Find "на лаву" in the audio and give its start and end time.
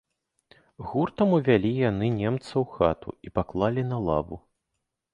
3.95-4.45